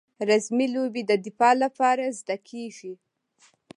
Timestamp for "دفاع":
1.25-1.53